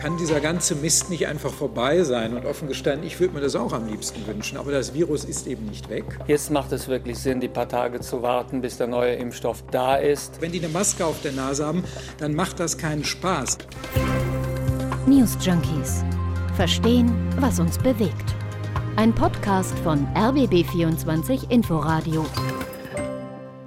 Kann 0.00 0.16
dieser 0.16 0.40
ganze 0.40 0.76
Mist 0.76 1.10
nicht 1.10 1.26
einfach 1.26 1.52
vorbei 1.52 2.02
sein? 2.04 2.34
Und 2.34 2.46
offen 2.46 2.68
gestanden, 2.68 3.06
ich 3.06 3.20
würde 3.20 3.34
mir 3.34 3.42
das 3.42 3.54
auch 3.54 3.74
am 3.74 3.86
liebsten 3.86 4.26
wünschen, 4.26 4.56
aber 4.56 4.72
das 4.72 4.94
Virus 4.94 5.24
ist 5.24 5.46
eben 5.46 5.66
nicht 5.66 5.90
weg. 5.90 6.06
Jetzt 6.26 6.50
macht 6.50 6.72
es 6.72 6.88
wirklich 6.88 7.18
Sinn, 7.18 7.38
die 7.38 7.48
paar 7.48 7.68
Tage 7.68 8.00
zu 8.00 8.22
warten, 8.22 8.62
bis 8.62 8.78
der 8.78 8.86
neue 8.86 9.12
Impfstoff 9.16 9.62
da 9.70 9.96
ist. 9.96 10.40
Wenn 10.40 10.52
die 10.52 10.58
eine 10.58 10.70
Maske 10.70 11.04
auf 11.04 11.20
der 11.20 11.32
Nase 11.32 11.66
haben, 11.66 11.84
dann 12.16 12.34
macht 12.34 12.60
das 12.60 12.78
keinen 12.78 13.04
Spaß. 13.04 13.58
News 15.06 15.36
Junkies. 15.42 16.02
Verstehen, 16.56 17.12
was 17.38 17.60
uns 17.60 17.76
bewegt. 17.76 18.34
Ein 18.96 19.14
Podcast 19.14 19.78
von 19.80 20.06
RBB24 20.14 21.50
Inforadio. 21.50 22.24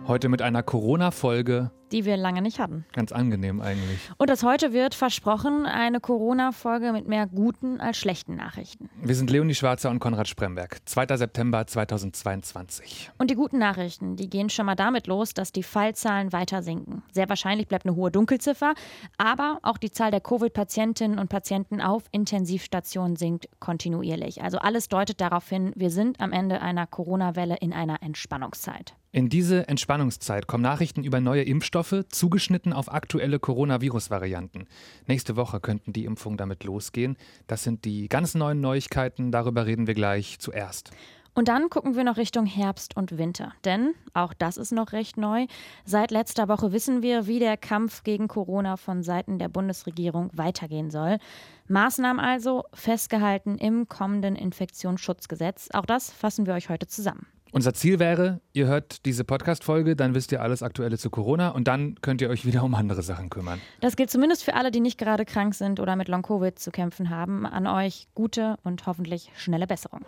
Heute 0.08 0.30
mit 0.30 0.42
einer 0.42 0.64
Corona-Folge 0.64 1.70
die 1.94 2.06
wir 2.06 2.18
lange 2.18 2.42
nicht 2.42 2.60
hatten. 2.60 2.86
Ganz 2.92 3.12
angenehm 3.12 3.62
eigentlich. 3.62 4.00
Und 4.18 4.30
das 4.30 4.44
heute 4.44 4.74
wird 4.74 4.96
versprochen 4.96 5.66
eine 5.66 6.00
Corona-Folge 6.00 6.92
mit 6.92 7.08
mehr 7.08 7.28
guten 7.28 7.80
als 7.80 7.98
schlechten 7.98 8.36
Nachrichten. 8.36 8.90
Wir 9.02 9.16
sind 9.16 9.30
Leonie 9.30 9.54
Schwarzer 9.54 9.92
und 9.92 10.00
Konrad 10.00 10.28
Spremberg. 10.28 10.80
2. 10.86 11.18
September 11.18 11.66
2022. 11.68 13.12
Und 13.20 13.30
die 13.30 13.36
guten 13.36 13.60
Nachrichten, 13.60 14.16
die 14.16 14.28
gehen 14.30 14.50
schon 14.50 14.66
mal 14.66 14.76
damit 14.76 15.06
los, 15.08 15.36
dass 15.36 15.52
die 15.52 15.64
Fallzahlen 15.64 16.34
weiter 16.34 16.64
sinken. 16.64 17.04
Sehr 17.12 17.30
wahrscheinlich 17.30 17.68
bleibt 17.68 17.86
eine 17.86 17.96
hohe 17.96 18.12
Dunkelziffer, 18.12 18.74
aber 19.18 19.60
auch 19.62 19.78
die 19.78 19.92
Zahl 19.92 20.10
der 20.10 20.22
Covid-Patientinnen 20.22 21.20
und 21.20 21.30
Patienten 21.30 21.80
auf 21.80 22.04
Intensivstationen 22.12 23.16
sinkt 23.16 23.48
kontinuierlich. 23.60 24.42
Also 24.42 24.58
alles 24.58 24.88
deutet 24.88 25.22
darauf 25.22 25.48
hin, 25.48 25.72
wir 25.76 25.92
sind 25.92 26.20
am 26.20 26.32
Ende 26.32 26.62
einer 26.62 26.88
Corona-Welle 26.88 27.58
in 27.62 27.72
einer 27.72 28.02
Entspannungszeit. 28.02 28.96
In 29.16 29.30
diese 29.30 29.68
Entspannungszeit 29.68 30.48
kommen 30.48 30.64
Nachrichten 30.64 31.04
über 31.04 31.22
neue 31.22 31.44
Impfstoffe, 31.44 31.83
zugeschnitten 31.84 32.74
auf 32.74 32.92
aktuelle 32.92 33.40
Coronavirus-Varianten. 33.40 34.68
Nächste 35.08 35.36
Woche 35.36 35.60
könnten 35.60 35.94
die 35.94 36.06
Impfungen 36.06 36.38
damit 36.38 36.64
losgehen. 36.64 37.18
Das 37.48 37.64
sind 37.64 37.86
die 37.86 38.10
ganz 38.10 38.36
neuen 38.36 38.62
Neuigkeiten, 38.62 39.32
darüber 39.32 39.66
reden 39.66 39.88
wir 39.88 39.94
gleich 39.94 40.40
zuerst. 40.40 40.92
Und 41.36 41.48
dann 41.48 41.70
gucken 41.70 41.96
wir 41.96 42.04
noch 42.04 42.18
Richtung 42.18 42.46
Herbst 42.46 42.96
und 42.96 43.18
Winter. 43.18 43.54
Denn, 43.66 43.96
auch 44.14 44.34
das 44.34 44.58
ist 44.58 44.72
noch 44.72 44.92
recht 44.92 45.18
neu, 45.18 45.48
seit 45.84 46.12
letzter 46.12 46.48
Woche 46.48 46.72
wissen 46.72 47.02
wir, 47.02 47.26
wie 47.26 47.40
der 47.40 47.58
Kampf 47.58 48.04
gegen 48.04 48.28
Corona 48.28 48.78
von 48.78 49.02
Seiten 49.02 49.40
der 49.40 49.50
Bundesregierung 49.50 50.30
weitergehen 50.34 50.92
soll. 50.92 51.18
Maßnahmen 51.68 52.24
also 52.24 52.66
festgehalten 52.74 53.58
im 53.58 53.88
kommenden 53.88 54.36
Infektionsschutzgesetz. 54.36 55.70
Auch 55.74 55.86
das 55.88 56.12
fassen 56.12 56.46
wir 56.46 56.54
euch 56.54 56.70
heute 56.70 56.86
zusammen. 56.86 57.26
Unser 57.54 57.76
Ziel 57.76 58.00
wäre, 58.00 58.42
ihr 58.54 58.66
hört 58.66 59.06
diese 59.06 59.24
Podcast-Folge, 59.24 59.96
dann 59.96 60.16
wisst 60.16 60.32
ihr 60.32 60.42
alles 60.42 60.64
Aktuelle 60.64 60.98
zu 60.98 61.12
Corona 61.12 61.50
und 61.50 61.68
dann 61.68 61.94
könnt 62.02 62.20
ihr 62.20 62.32
euch 62.32 62.48
wieder 62.48 62.64
um 62.64 62.74
andere 62.74 63.04
Sachen 63.04 63.30
kümmern. 63.30 63.62
Das 63.80 63.96
gilt 63.96 64.10
zumindest 64.10 64.44
für 64.44 64.56
alle, 64.56 64.72
die 64.72 64.80
nicht 64.80 64.98
gerade 64.98 65.24
krank 65.24 65.54
sind 65.54 65.80
oder 65.80 65.96
mit 65.96 66.08
Long-Covid 66.08 66.58
zu 66.58 66.72
kämpfen 66.72 67.12
haben. 67.12 67.46
An 67.46 67.68
euch 67.68 68.08
gute 68.16 68.58
und 68.64 68.88
hoffentlich 68.88 69.30
schnelle 69.36 69.68
Besserung. 69.68 70.02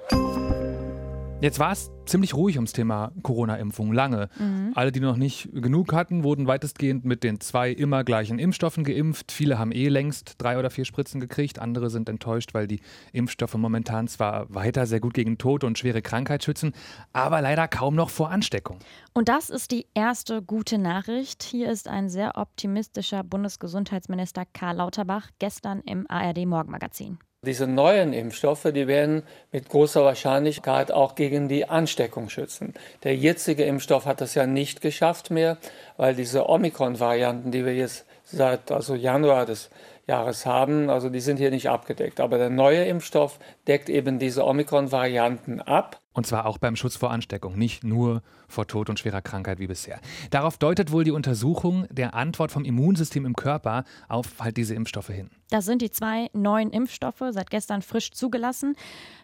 Jetzt 1.45 1.59
war 1.59 1.71
es 1.71 1.91
ziemlich 2.07 2.33
ruhig 2.33 2.55
ums 2.55 2.73
Thema 2.73 3.11
Corona-Impfung 3.21 3.93
lange. 3.93 4.29
Mhm. 4.39 4.71
Alle, 4.73 4.91
die 4.91 4.99
noch 4.99 5.15
nicht 5.15 5.47
genug 5.53 5.93
hatten, 5.93 6.23
wurden 6.23 6.47
weitestgehend 6.47 7.05
mit 7.05 7.23
den 7.23 7.39
zwei 7.39 7.69
immer 7.69 8.03
gleichen 8.03 8.39
Impfstoffen 8.39 8.83
geimpft. 8.83 9.31
Viele 9.31 9.59
haben 9.59 9.71
eh 9.71 9.87
längst 9.87 10.41
drei 10.41 10.57
oder 10.57 10.71
vier 10.71 10.85
Spritzen 10.85 11.21
gekriegt. 11.21 11.59
Andere 11.59 11.91
sind 11.91 12.09
enttäuscht, 12.09 12.55
weil 12.55 12.65
die 12.65 12.79
Impfstoffe 13.13 13.53
momentan 13.53 14.07
zwar 14.07 14.51
weiter 14.51 14.87
sehr 14.87 14.99
gut 14.99 15.13
gegen 15.13 15.37
Tod 15.37 15.63
und 15.63 15.77
schwere 15.77 16.01
Krankheit 16.01 16.43
schützen, 16.43 16.73
aber 17.13 17.41
leider 17.41 17.67
kaum 17.67 17.93
noch 17.93 18.09
vor 18.09 18.31
Ansteckung. 18.31 18.79
Und 19.13 19.29
das 19.29 19.51
ist 19.51 19.69
die 19.69 19.85
erste 19.93 20.41
gute 20.41 20.79
Nachricht. 20.79 21.43
Hier 21.43 21.69
ist 21.69 21.87
ein 21.87 22.09
sehr 22.09 22.37
optimistischer 22.37 23.23
Bundesgesundheitsminister 23.23 24.45
Karl 24.51 24.77
Lauterbach 24.77 25.29
gestern 25.37 25.81
im 25.81 26.09
ARD 26.09 26.47
Morgenmagazin. 26.47 27.19
Diese 27.45 27.67
neuen 27.67 28.13
Impfstoffe, 28.13 28.67
die 28.73 28.87
werden 28.87 29.23
mit 29.51 29.69
großer 29.69 30.03
Wahrscheinlichkeit 30.03 30.91
auch 30.91 31.15
gegen 31.15 31.47
die 31.47 31.69
Ansteckung 31.69 32.29
schützen. 32.29 32.73
Der 33.03 33.15
jetzige 33.15 33.63
Impfstoff 33.63 34.05
hat 34.05 34.21
das 34.21 34.35
ja 34.35 34.45
nicht 34.45 34.81
geschafft 34.81 35.31
mehr, 35.31 35.57
weil 35.97 36.15
diese 36.15 36.49
Omikron-Varianten, 36.49 37.51
die 37.51 37.65
wir 37.65 37.75
jetzt 37.75 38.05
seit 38.23 38.71
also 38.71 38.95
Januar 38.95 39.45
des 39.45 39.69
Jahres 40.07 40.45
haben, 40.45 40.89
also 40.89 41.09
die 41.09 41.19
sind 41.19 41.37
hier 41.37 41.51
nicht 41.51 41.69
abgedeckt. 41.69 42.19
Aber 42.19 42.37
der 42.37 42.49
neue 42.49 42.83
Impfstoff 42.85 43.39
deckt 43.67 43.89
eben 43.89 44.19
diese 44.19 44.45
Omikron-Varianten 44.45 45.61
ab. 45.61 45.99
Und 46.13 46.25
zwar 46.25 46.45
auch 46.45 46.57
beim 46.57 46.75
Schutz 46.75 46.95
vor 46.95 47.11
Ansteckung, 47.11 47.57
nicht 47.57 47.83
nur 47.83 48.21
vor 48.47 48.67
Tod 48.67 48.89
und 48.89 48.99
schwerer 48.99 49.21
Krankheit 49.21 49.59
wie 49.59 49.67
bisher. 49.67 49.99
Darauf 50.29 50.57
deutet 50.57 50.91
wohl 50.91 51.03
die 51.03 51.11
Untersuchung 51.11 51.87
der 51.89 52.13
Antwort 52.13 52.51
vom 52.51 52.63
Immunsystem 52.63 53.25
im 53.25 53.35
Körper 53.35 53.83
auf 54.07 54.27
halt 54.39 54.55
diese 54.57 54.75
Impfstoffe 54.75 55.09
hin. 55.09 55.29
Das 55.51 55.65
sind 55.65 55.81
die 55.81 55.91
zwei 55.91 56.29
neuen 56.33 56.71
Impfstoffe, 56.71 57.23
seit 57.29 57.51
gestern 57.51 57.83
frisch 57.83 58.11
zugelassen. 58.11 58.75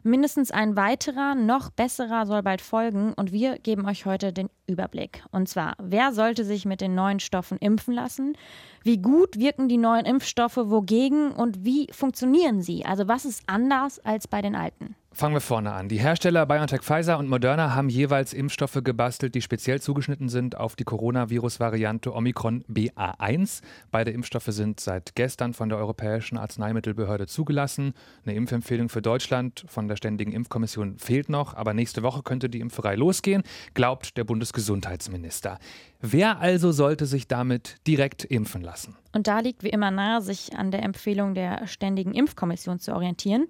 Mindestens 0.03 0.51
ein 0.51 0.75
weiterer, 0.75 1.33
noch 1.33 1.71
besserer 1.71 2.27
soll 2.27 2.43
bald 2.43 2.61
folgen 2.61 3.13
und 3.13 3.31
wir 3.31 3.57
geben 3.57 3.87
euch 3.87 4.05
heute 4.05 4.31
den 4.31 4.49
Überblick. 4.67 5.23
Und 5.31 5.49
zwar, 5.49 5.75
wer 5.81 6.13
sollte 6.13 6.45
sich 6.45 6.65
mit 6.65 6.79
den 6.79 6.93
neuen 6.93 7.19
Stoffen 7.19 7.57
impfen 7.57 7.93
lassen? 7.93 8.37
Wie 8.83 8.99
gut 8.99 9.37
wirken 9.37 9.67
die 9.67 9.77
neuen 9.77 10.05
Impfstoffe 10.05 10.57
wogegen 10.57 11.31
und 11.31 11.65
wie 11.65 11.87
funktionieren 11.91 12.61
sie? 12.61 12.85
Also 12.85 13.07
was 13.07 13.25
ist 13.25 13.43
anders 13.47 13.99
als 13.99 14.27
bei 14.27 14.41
den 14.41 14.55
alten? 14.55 14.95
Fangen 15.13 15.33
wir 15.33 15.41
vorne 15.41 15.73
an. 15.73 15.89
Die 15.89 15.99
Hersteller 15.99 16.45
BioNTech 16.45 16.83
Pfizer 16.83 17.19
und 17.19 17.27
Moderna 17.27 17.75
haben 17.75 17.89
jeweils 17.89 18.31
Impfstoffe 18.31 18.79
gebastelt, 18.81 19.35
die 19.35 19.41
speziell 19.41 19.81
zugeschnitten 19.81 20.29
sind 20.29 20.55
auf 20.55 20.77
die 20.77 20.85
Coronavirus-Variante 20.85 22.15
Omikron 22.15 22.63
BA1. 22.71 23.61
Beide 23.91 24.11
Impfstoffe 24.11 24.47
sind 24.47 24.79
seit 24.79 25.13
gestern 25.15 25.53
von 25.53 25.67
der 25.67 25.79
Europäischen 25.79 26.10
Arzneimittelbehörde 26.37 27.27
zugelassen. 27.27 27.93
Eine 28.25 28.35
Impfempfehlung 28.35 28.89
für 28.89 29.01
Deutschland 29.01 29.63
von 29.67 29.87
der 29.87 29.95
Ständigen 29.95 30.31
Impfkommission 30.31 30.97
fehlt 30.97 31.29
noch, 31.29 31.53
aber 31.53 31.73
nächste 31.73 32.03
Woche 32.03 32.23
könnte 32.23 32.49
die 32.49 32.59
Impferei 32.59 32.95
losgehen, 32.95 33.43
glaubt 33.73 34.17
der 34.17 34.23
Bundesgesundheitsminister. 34.23 35.59
Wer 36.01 36.39
also 36.39 36.71
sollte 36.71 37.05
sich 37.05 37.27
damit 37.27 37.77
direkt 37.87 38.25
impfen 38.25 38.61
lassen? 38.61 38.95
Und 39.13 39.27
da 39.27 39.39
liegt 39.39 39.63
wie 39.63 39.69
immer 39.69 39.91
nahe, 39.91 40.21
sich 40.21 40.55
an 40.55 40.71
der 40.71 40.83
Empfehlung 40.83 41.35
der 41.35 41.67
Ständigen 41.67 42.13
Impfkommission 42.13 42.79
zu 42.79 42.93
orientieren 42.93 43.47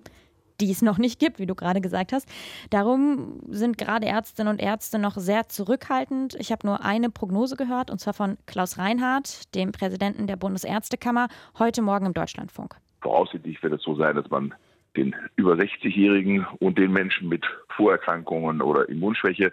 die 0.62 0.72
es 0.72 0.82
noch 0.82 0.98
nicht 0.98 1.20
gibt, 1.20 1.40
wie 1.40 1.46
du 1.46 1.56
gerade 1.56 1.82
gesagt 1.82 2.14
hast. 2.14 2.30
Darum 2.70 3.40
sind 3.50 3.78
gerade 3.78 4.06
Ärztinnen 4.06 4.52
und 4.52 4.62
Ärzte 4.62 5.00
noch 5.00 5.16
sehr 5.16 5.50
zurückhaltend. 5.50 6.36
Ich 6.40 6.52
habe 6.52 6.68
nur 6.68 6.86
eine 6.86 7.10
Prognose 7.10 7.56
gehört, 7.56 7.90
und 7.90 8.00
zwar 8.00 8.14
von 8.14 8.38
Klaus 8.46 8.78
Reinhardt, 8.78 9.54
dem 9.56 9.72
Präsidenten 9.72 10.28
der 10.28 10.36
Bundesärztekammer, 10.36 11.28
heute 11.58 11.82
Morgen 11.82 12.06
im 12.06 12.14
Deutschlandfunk. 12.14 12.76
Voraussichtlich 13.02 13.62
wird 13.64 13.74
es 13.74 13.82
so 13.82 13.96
sein, 13.96 14.16
dass 14.16 14.30
man 14.30 14.54
den 14.96 15.16
über 15.36 15.54
60-Jährigen 15.54 16.46
und 16.60 16.78
den 16.78 16.92
Menschen 16.92 17.30
mit 17.30 17.46
Vorerkrankungen 17.76 18.62
oder 18.62 18.88
Immunschwäche 18.90 19.52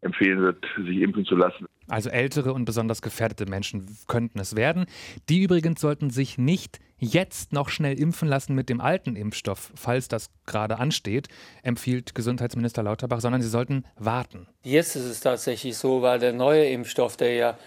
empfehlen 0.00 0.40
wird, 0.40 0.64
sich 0.76 0.98
impfen 0.98 1.24
zu 1.24 1.36
lassen. 1.36 1.66
Also 1.88 2.10
ältere 2.10 2.52
und 2.52 2.64
besonders 2.64 3.02
gefährdete 3.02 3.46
Menschen 3.46 3.96
könnten 4.08 4.38
es 4.38 4.56
werden. 4.56 4.86
Die 5.28 5.42
übrigens 5.42 5.80
sollten 5.80 6.10
sich 6.10 6.38
nicht 6.38 6.80
jetzt 6.98 7.52
noch 7.52 7.68
schnell 7.68 7.98
impfen 7.98 8.28
lassen 8.28 8.54
mit 8.54 8.68
dem 8.68 8.80
alten 8.80 9.16
Impfstoff, 9.16 9.72
falls 9.74 10.08
das 10.08 10.30
gerade 10.46 10.78
ansteht, 10.78 11.28
empfiehlt 11.62 12.14
Gesundheitsminister 12.14 12.82
Lauterbach, 12.82 13.20
sondern 13.20 13.42
sie 13.42 13.48
sollten 13.48 13.84
warten. 13.96 14.48
Jetzt 14.62 14.96
ist 14.96 15.04
es 15.04 15.20
tatsächlich 15.20 15.76
so, 15.76 16.02
weil 16.02 16.18
der 16.18 16.32
neue 16.32 16.66
Impfstoff, 16.66 17.16
der 17.16 17.34
ja 17.34 17.58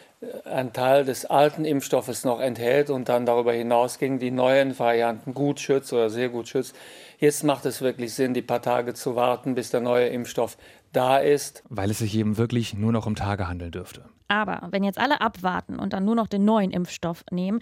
einen 0.44 0.74
Teil 0.74 1.06
des 1.06 1.26
alten 1.26 1.64
Impfstoffes 1.64 2.26
noch 2.26 2.42
enthält 2.42 2.90
und 2.90 3.08
dann 3.08 3.26
darüber 3.26 3.54
hinaus 3.54 4.00
gegen 4.00 4.20
die 4.20 4.32
neuen 4.32 4.78
Varianten 4.78 5.34
gut 5.34 5.60
schützt 5.60 5.94
oder 5.94 6.10
sehr 6.10 6.30
gut 6.30 6.48
schützt. 6.48 6.76
Jetzt 7.20 7.44
macht 7.44 7.66
es 7.66 7.82
wirklich 7.82 8.14
Sinn, 8.14 8.34
die 8.34 8.42
paar 8.42 8.62
Tage 8.62 8.94
zu 8.94 9.16
warten, 9.16 9.56
bis 9.56 9.70
der 9.70 9.82
neue 9.82 10.08
Impfstoff 10.08 10.58
da 10.92 11.18
ist. 11.18 11.64
Weil 11.70 11.92
es 11.92 12.00
sich 12.00 12.16
eben 12.16 12.38
wirklich 12.38 12.74
nur 12.74 12.92
noch 12.92 13.06
um 13.06 13.16
Tage 13.16 13.48
handeln 13.48 13.72
dürfte. 13.72 14.06
Aber 14.28 14.68
wenn 14.72 14.84
jetzt 14.84 15.00
alle 15.00 15.22
abwarten 15.22 15.80
und 15.80 15.94
dann 15.94 16.06
nur 16.06 16.16
noch 16.16 16.28
den 16.28 16.46
neuen 16.46 16.72
Impfstoff 16.72 17.24
nehmen, 17.32 17.62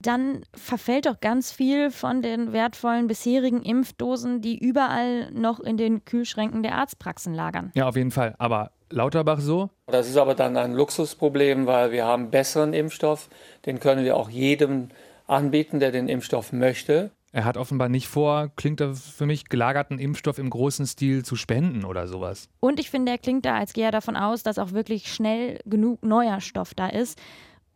dann 0.00 0.42
verfällt 0.54 1.06
doch 1.06 1.20
ganz 1.20 1.52
viel 1.52 1.90
von 1.90 2.22
den 2.22 2.52
wertvollen 2.52 3.08
bisherigen 3.08 3.62
Impfdosen, 3.62 4.40
die 4.40 4.58
überall 4.58 5.30
noch 5.32 5.60
in 5.60 5.76
den 5.76 6.04
Kühlschränken 6.04 6.62
der 6.62 6.76
Arztpraxen 6.76 7.34
lagern. 7.34 7.72
Ja, 7.74 7.88
auf 7.88 7.96
jeden 7.96 8.10
Fall. 8.10 8.34
Aber 8.38 8.70
Lauterbach 8.90 9.40
so? 9.40 9.70
Das 9.86 10.08
ist 10.08 10.16
aber 10.16 10.34
dann 10.34 10.56
ein 10.56 10.74
Luxusproblem, 10.74 11.66
weil 11.66 11.92
wir 11.92 12.04
haben 12.04 12.30
besseren 12.30 12.72
Impfstoff. 12.72 13.28
Den 13.66 13.80
können 13.80 14.04
wir 14.04 14.16
auch 14.16 14.30
jedem 14.30 14.88
anbieten, 15.26 15.80
der 15.80 15.92
den 15.92 16.08
Impfstoff 16.08 16.52
möchte. 16.52 17.10
Er 17.30 17.44
hat 17.44 17.58
offenbar 17.58 17.90
nicht 17.90 18.08
vor, 18.08 18.50
klingt 18.56 18.80
da 18.80 18.94
für 18.94 19.26
mich, 19.26 19.50
gelagerten 19.50 19.98
Impfstoff 19.98 20.38
im 20.38 20.48
großen 20.48 20.86
Stil 20.86 21.24
zu 21.24 21.36
spenden 21.36 21.84
oder 21.84 22.08
sowas. 22.08 22.48
Und 22.60 22.80
ich 22.80 22.88
finde, 22.88 23.12
er 23.12 23.18
klingt 23.18 23.44
da, 23.44 23.56
als 23.56 23.74
gehe 23.74 23.84
er 23.84 23.90
davon 23.90 24.16
aus, 24.16 24.42
dass 24.42 24.58
auch 24.58 24.72
wirklich 24.72 25.12
schnell 25.12 25.60
genug 25.66 26.02
neuer 26.02 26.40
Stoff 26.40 26.72
da 26.72 26.88
ist. 26.88 27.20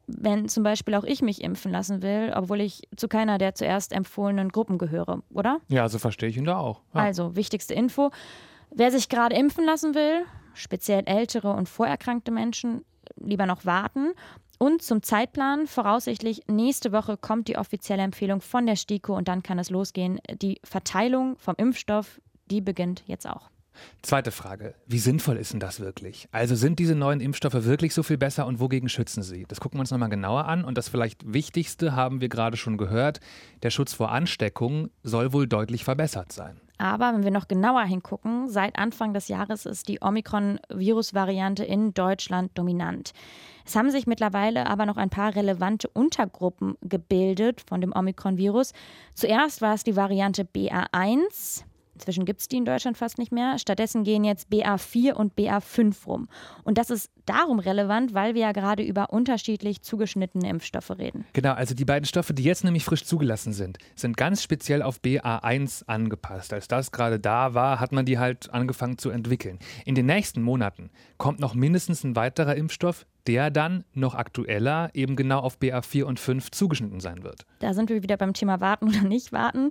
Wenn 0.07 0.49
zum 0.49 0.63
Beispiel 0.63 0.95
auch 0.95 1.05
ich 1.05 1.23
mich 1.23 1.43
impfen 1.43 1.71
lassen 1.73 2.03
will, 2.03 2.33
obwohl 2.35 2.61
ich 2.61 2.83
zu 2.97 3.09
keiner 3.09 3.39
der 3.39 3.55
zuerst 3.55 3.93
empfohlenen 3.93 4.51
Gruppen 4.51 4.79
gehöre, 4.79 5.23
oder? 5.31 5.61
Ja, 5.69 5.89
so 5.89 5.99
verstehe 5.99 6.29
ich 6.29 6.37
ihn 6.37 6.45
da 6.45 6.57
auch. 6.57 6.81
Ja. 6.95 7.01
Also, 7.01 7.37
wichtigste 7.37 7.75
Info. 7.75 8.11
Wer 8.71 8.91
sich 8.91 9.09
gerade 9.09 9.37
impfen 9.37 9.65
lassen 9.65 9.95
will, 9.95 10.25
speziell 10.55 11.03
ältere 11.07 11.53
und 11.53 11.69
vorerkrankte 11.69 12.31
Menschen, 12.31 12.85
lieber 13.17 13.47
noch 13.47 13.65
warten 13.65 14.13
Und 14.59 14.81
zum 14.81 15.03
Zeitplan, 15.03 15.67
voraussichtlich 15.67 16.43
nächste 16.47 16.93
Woche 16.93 17.17
kommt 17.17 17.49
die 17.49 17.59
offizielle 17.59 18.03
Empfehlung 18.03 18.41
von 18.41 18.65
der 18.65 18.77
STIKO 18.77 19.17
und 19.17 19.27
dann 19.27 19.43
kann 19.43 19.59
es 19.59 19.71
losgehen. 19.71 20.21
Die 20.41 20.61
Verteilung 20.63 21.37
vom 21.39 21.57
Impfstoff, 21.59 22.21
die 22.49 22.61
beginnt 22.61 23.03
jetzt 23.07 23.29
auch. 23.29 23.51
Zweite 24.03 24.31
Frage. 24.31 24.75
Wie 24.87 24.99
sinnvoll 24.99 25.37
ist 25.37 25.53
denn 25.53 25.61
das 25.61 25.81
wirklich? 25.81 26.29
Also 26.33 26.55
sind 26.55 26.79
diese 26.79 26.95
neuen 26.95 27.21
Impfstoffe 27.21 27.65
wirklich 27.65 27.95
so 27.95 28.03
viel 28.03 28.19
besser 28.19 28.47
und 28.47 28.61
wogegen 28.61 28.89
schützen 28.89 29.23
sie? 29.23 29.45
Das 29.49 29.61
gucken 29.61 29.79
wir 29.79 29.83
uns 29.83 29.91
nochmal 29.91 30.09
genauer 30.09 30.47
an. 30.47 30.65
Und 30.65 30.79
das 30.79 30.89
vielleicht 30.89 31.33
Wichtigste 31.33 31.95
haben 31.95 32.21
wir 32.21 32.29
gerade 32.29 32.57
schon 32.57 32.79
gehört. 32.79 33.21
Der 33.63 33.71
Schutz 33.71 33.93
vor 33.93 34.11
Ansteckung 34.11 34.91
soll 35.03 35.33
wohl 35.33 35.47
deutlich 35.47 35.85
verbessert 35.85 36.33
sein. 36.33 36.61
Aber 36.79 37.13
wenn 37.13 37.23
wir 37.23 37.31
noch 37.31 37.47
genauer 37.47 37.85
hingucken, 37.85 38.49
seit 38.49 38.77
Anfang 38.77 39.15
des 39.15 39.29
Jahres 39.29 39.67
ist 39.67 39.87
die 39.87 40.01
Omikron-Virus-Variante 40.03 41.65
in 41.65 41.95
Deutschland 41.95 42.51
dominant. 42.59 43.13
Es 43.65 43.77
haben 43.77 43.91
sich 43.93 44.09
mittlerweile 44.09 44.67
aber 44.67 44.85
noch 44.85 44.97
ein 44.97 45.11
paar 45.11 45.37
relevante 45.37 45.89
Untergruppen 45.89 46.77
gebildet 46.81 47.61
von 47.61 47.81
dem 47.81 47.95
Omikron-Virus. 47.95 48.73
Zuerst 49.15 49.63
war 49.63 49.75
es 49.75 49.85
die 49.85 49.95
Variante 49.95 50.43
BA1. 50.43 51.63
Inzwischen 51.95 52.25
gibt 52.25 52.41
es 52.41 52.49
die 52.49 52.57
in 52.57 52.65
Deutschland 52.65 52.97
fast 52.97 53.19
nicht 53.19 53.33
mehr. 53.33 53.59
Stattdessen 53.59 54.05
gehen 54.05 54.25
jetzt 54.25 54.49
BA4 54.51 55.13
und 55.13 55.35
BA5 55.35 56.07
rum. 56.07 56.29
Und 56.65 56.79
das 56.79 56.91
ist 56.91 57.11
darum 57.27 57.59
relevant, 57.59 58.15
weil 58.15 58.35
wir 58.35 58.43
ja 58.43 58.53
gerade 58.53 58.83
über 58.83 59.13
unterschiedlich 59.13 59.83
zugeschnittene 59.83 60.49
Impfstoffe 60.49 60.91
reden. 60.91 61.25
Genau, 61.33 61.53
also 61.53 61.75
die 61.75 61.85
beiden 61.85 62.07
Stoffe, 62.07 62.35
die 62.35 62.43
jetzt 62.43 62.65
nämlich 62.65 62.85
frisch 62.85 63.05
zugelassen 63.05 63.53
sind, 63.53 63.79
sind 63.95 64.17
ganz 64.17 64.43
speziell 64.43 64.83
auf 64.83 65.01
BA1 65.01 65.85
angepasst. 65.87 66.53
Als 66.53 66.69
das 66.69 66.93
gerade 66.93 67.21
da 67.21 67.55
war, 67.55 67.79
hat 67.79 67.93
man 67.93 68.07
die 68.07 68.19
halt 68.19 68.51
angefangen 68.51 68.99
zu 68.99 69.11
entwickeln. 69.11 69.59
In 69.85 69.95
den 69.95 70.07
nächsten 70.07 70.43
Monaten 70.43 70.91
kommt 71.19 71.41
noch 71.41 71.55
mindestens 71.55 72.05
ein 72.05 72.17
weiterer 72.17 72.57
Impfstoff, 72.57 73.07
der 73.27 73.51
dann 73.51 73.85
noch 73.95 74.15
aktueller 74.15 74.91
eben 74.95 75.17
genau 75.17 75.41
auf 75.41 75.59
BA4 75.59 76.05
und 76.05 76.19
5 76.19 76.51
zugeschnitten 76.51 77.01
sein 77.01 77.23
wird. 77.23 77.47
Da 77.61 77.75
sind 77.75 77.89
wir 77.89 78.03
wieder 78.03 78.17
beim 78.17 78.33
Thema 78.33 78.61
warten 78.61 78.89
oder 78.89 79.03
nicht 79.03 79.33
warten. 79.33 79.71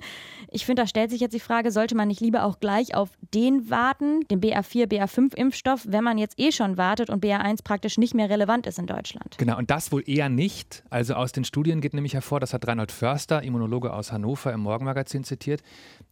Ich 0.49 0.65
finde, 0.65 0.83
da 0.83 0.87
stellt 0.87 1.11
sich 1.11 1.21
jetzt 1.21 1.33
die 1.33 1.39
Frage, 1.39 1.71
sollte 1.71 1.95
man 1.95 2.07
nicht 2.07 2.21
lieber 2.21 2.43
auch 2.43 2.59
gleich 2.59 2.95
auf 2.95 3.09
den 3.33 3.69
warten, 3.69 4.21
den 4.29 4.41
BA4, 4.41 4.87
BA5 4.87 5.35
Impfstoff, 5.35 5.85
wenn 5.87 6.03
man 6.03 6.17
jetzt 6.17 6.39
eh 6.39 6.51
schon 6.51 6.77
wartet 6.77 7.09
und 7.09 7.23
BA1 7.23 7.63
praktisch 7.63 7.97
nicht 7.97 8.13
mehr 8.13 8.29
relevant 8.29 8.67
ist 8.67 8.79
in 8.79 8.87
Deutschland? 8.87 9.37
Genau, 9.37 9.57
und 9.57 9.69
das 9.69 9.91
wohl 9.91 10.03
eher 10.05 10.29
nicht. 10.29 10.83
Also 10.89 11.15
aus 11.15 11.31
den 11.31 11.43
Studien 11.43 11.81
geht 11.81 11.93
nämlich 11.93 12.13
hervor, 12.13 12.39
das 12.39 12.53
hat 12.53 12.67
Reinhold 12.67 12.91
Förster, 12.91 13.43
Immunologe 13.43 13.93
aus 13.93 14.11
Hannover 14.11 14.53
im 14.53 14.61
Morgenmagazin 14.61 15.23
zitiert, 15.23 15.61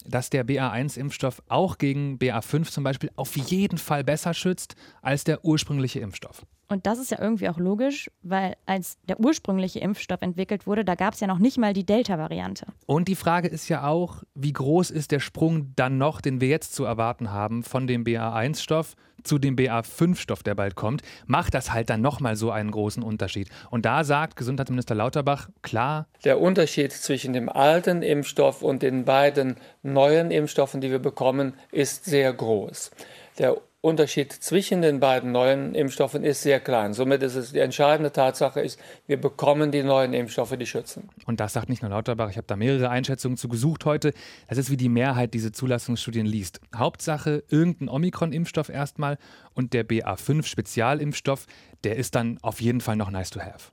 dass 0.05 0.29
der 0.29 0.45
BA1-Impfstoff 0.45 1.41
auch 1.47 1.77
gegen 1.77 2.17
BA5 2.17 2.71
zum 2.71 2.83
Beispiel 2.83 3.11
auf 3.15 3.35
jeden 3.37 3.77
Fall 3.77 4.03
besser 4.03 4.33
schützt 4.33 4.75
als 5.01 5.23
der 5.23 5.45
ursprüngliche 5.45 5.99
Impfstoff. 5.99 6.45
Und 6.71 6.85
das 6.85 6.99
ist 6.99 7.09
ja 7.09 7.19
irgendwie 7.19 7.49
auch 7.49 7.57
logisch, 7.57 8.11
weil 8.21 8.55
als 8.67 8.97
der 9.07 9.19
ursprüngliche 9.19 9.79
Impfstoff 9.79 10.21
entwickelt 10.21 10.67
wurde, 10.67 10.85
da 10.85 10.93
gab 10.93 11.15
es 11.15 11.19
ja 11.19 11.25
noch 11.25 11.39
nicht 11.39 11.57
mal 11.57 11.73
die 11.73 11.83
Delta-Variante. 11.83 12.67
Und 12.85 13.07
die 13.07 13.15
Frage 13.15 13.47
ist 13.47 13.69
ja 13.69 13.87
auch, 13.87 14.23
wie 14.35 14.53
groß 14.53 14.91
ist 14.91 15.11
der 15.11 15.19
Sprung 15.19 15.73
dann 15.75 15.97
noch, 15.97 16.21
den 16.21 16.41
wir 16.41 16.47
jetzt 16.47 16.75
zu 16.75 16.85
erwarten 16.85 17.31
haben, 17.31 17.63
von 17.63 17.87
dem 17.87 18.03
BA1-Stoff 18.03 18.95
zu 19.23 19.37
dem 19.37 19.55
BA5-Stoff, 19.55 20.43
der 20.43 20.55
bald 20.55 20.75
kommt, 20.75 21.01
macht 21.25 21.53
das 21.53 21.73
halt 21.73 21.89
dann 21.89 22.01
nochmal 22.01 22.35
so 22.35 22.51
einen 22.51 22.71
großen 22.71 23.03
Unterschied. 23.03 23.49
Und 23.69 23.85
da 23.85 24.03
sagt 24.03 24.35
Gesundheitsminister 24.35 24.95
Lauterbach 24.95 25.49
klar. 25.61 26.07
Der 26.23 26.39
Unterschied 26.39 26.93
zwischen 26.93 27.33
dem 27.33 27.49
alten 27.49 28.01
Impfstoff 28.01 28.61
und 28.61 28.81
den 28.81 29.05
beiden 29.05 29.57
neuen 29.83 30.31
Impfstoffen, 30.31 30.81
die 30.81 30.91
wir 30.91 30.99
bekommen, 30.99 31.53
ist 31.71 32.05
sehr 32.05 32.31
groß. 32.31 32.91
Der 33.39 33.57
Unterschied 33.81 34.33
zwischen 34.33 34.81
den 34.81 34.99
beiden 34.99 35.31
neuen 35.31 35.73
Impfstoffen 35.73 36.25
ist 36.25 36.41
sehr 36.41 36.59
klein. 36.59 36.93
Somit 36.93 37.23
ist 37.23 37.35
es 37.35 37.53
die 37.53 37.59
entscheidende 37.59 38.11
Tatsache 38.11 38.59
ist, 38.59 38.77
wir 39.07 39.19
bekommen 39.19 39.71
die 39.71 39.83
neuen 39.83 40.11
Impfstoffe, 40.11 40.57
die 40.57 40.65
schützen. 40.65 41.07
Und 41.25 41.39
das 41.39 41.53
sagt 41.53 41.69
nicht 41.69 41.81
nur 41.81 41.89
Lauterbach, 41.89 42.29
ich 42.29 42.35
habe 42.35 42.47
da 42.47 42.57
mehrere 42.57 42.89
Einschätzungen 42.89 43.37
zu 43.37 43.47
gesucht 43.47 43.85
heute. 43.85 44.13
Das 44.49 44.57
ist 44.57 44.69
wie 44.69 44.75
die 44.75 44.89
Mehrheit 44.89 45.33
diese 45.33 45.53
Zulassungsstudien 45.53 46.25
liest. 46.25 46.59
Hauptsache 46.75 47.43
irgendein 47.47 47.87
Omikron-Impfstoff 47.87 48.67
erstmal 48.67 49.17
und 49.53 49.71
der 49.71 49.87
BA5-Spezialimpfstoff, 49.87 51.45
der 51.85 51.95
ist 51.95 52.15
dann 52.15 52.37
auf 52.41 52.59
jeden 52.59 52.81
Fall 52.81 52.97
noch 52.97 53.11
nice 53.11 53.29
to 53.29 53.39
have. 53.39 53.71